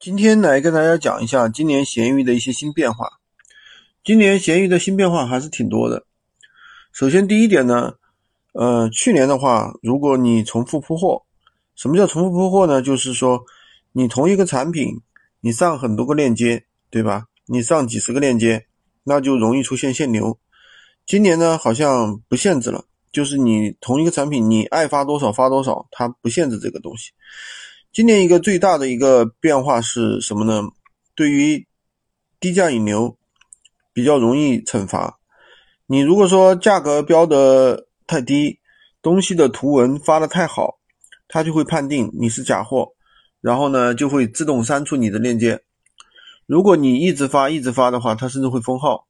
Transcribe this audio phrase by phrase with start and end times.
[0.00, 3.18] 今天来跟大家讲一下今年闲鱼的一些新变化。
[4.04, 6.06] 今年闲鱼的新变化还是挺多的。
[6.92, 7.94] 首先第一点呢，
[8.52, 11.24] 呃，去年的话，如果你重复铺货，
[11.74, 12.80] 什么叫重复铺货呢？
[12.80, 13.42] 就是说
[13.90, 15.00] 你同一个产品，
[15.40, 17.24] 你上很多个链接，对吧？
[17.46, 18.66] 你上几十个链接，
[19.02, 20.38] 那就容易出现限流。
[21.06, 27.10] 今年呢，好像不限制了，就是你同一个产品，你爱发多少发多少，它不限制这个东西。
[27.90, 30.62] 今年一个最大的一个变化是什么呢？
[31.16, 31.66] 对于
[32.38, 33.18] 低价引流
[33.92, 35.18] 比较容易惩罚。
[35.86, 38.60] 你如果说价格标的太低，
[39.02, 40.78] 东西的图文发的太好，
[41.26, 42.88] 它就会判定你是假货，
[43.40, 45.60] 然后呢就会自动删除你的链接。
[46.46, 49.08] 如果你一直发一直发的话，它甚至会封号。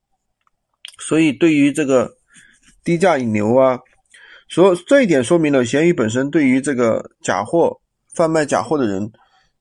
[0.98, 2.16] 所以对于这个
[2.84, 3.80] 低价引流啊，
[4.48, 7.80] 说这一点说明了闲鱼本身对于这个假货。
[8.18, 9.12] 贩卖假货的人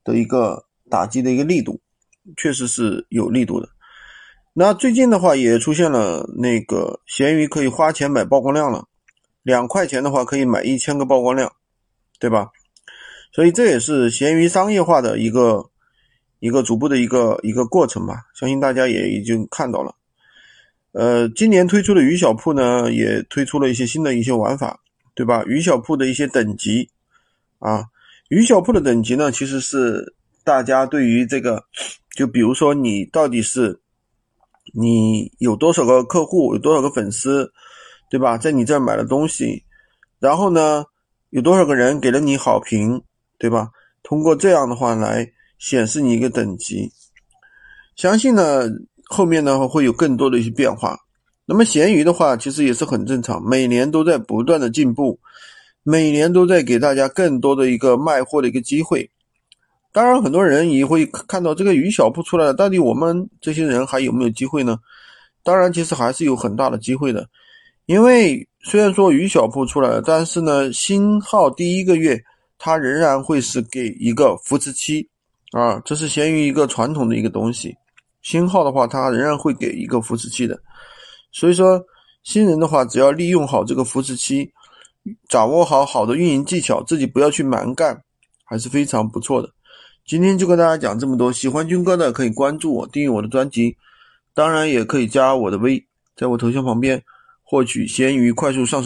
[0.04, 1.80] 的一个打击的一个力度，
[2.36, 3.70] 确实是有力度的。
[4.54, 8.88] 那最近的话也出现了那个闲鱼可以花钱买曝光量了，
[9.44, 11.54] 两块钱的话可以买一千个曝光量，
[12.20, 12.50] 对吧？
[13.32, 15.70] 所以这也是闲鱼商业化的一个
[16.40, 18.24] 一个逐步的一个一个过程吧。
[18.34, 19.94] 相信大家也已经看到了。
[20.94, 24.80] 呃，今年推出的鱼小铺呢，也推出了一些新的一些玩法，
[25.14, 25.44] 对吧？
[25.46, 26.90] 鱼小铺的一些等级
[27.60, 27.86] 啊。
[28.30, 31.64] 鱼小铺的等级呢，其实是大家对于这个，
[32.16, 33.80] 就比如说你到底是
[34.74, 37.50] 你有多少个客户，有多少个粉丝，
[38.10, 38.38] 对吧？
[38.38, 39.64] 在你这儿买了东西，
[40.20, 40.84] 然后呢，
[41.30, 43.02] 有多少个人给了你好评，
[43.38, 43.70] 对吧？
[44.04, 46.92] 通过这样的话来显示你一个等级。
[47.96, 48.64] 相信呢，
[49.06, 51.00] 后面呢会有更多的一些变化。
[51.46, 55.18] 那么闲鱼的话，其实也是很正常，每年都在不断的进步。
[55.90, 59.10] 每年都在给大家更多的一个卖货的一个机会，
[59.94, 64.78] 当然很多人也会看到这个鱼小铺出来了，到底我们这些人还有没有机会呢？
[65.44, 67.26] 当然，其实还是有很大的机会的，
[67.86, 72.22] 因为虽然说鱼小铺出来了，但是呢，新号第一个月
[72.60, 75.08] 它仍然会是给一个扶持期
[75.54, 77.74] 啊，这是闲鱼一个传统的一个东西，
[78.22, 80.60] 新号的话它仍然会给一个扶持期的，
[81.32, 81.82] 所以说
[82.24, 84.52] 新人的话只要利用好这个扶持期。
[85.28, 88.02] 掌握好好的运营技巧，自己不要去蛮干，
[88.46, 89.50] 还是非常不错的。
[90.06, 93.76] 今天就跟大家讲这么多，喜欢军哥的可以关注我，订阅我的专辑，
[94.34, 95.86] 当然也可以加我的微，
[96.16, 97.04] 在我头像旁边
[97.44, 98.86] 获取闲鱼快速上手。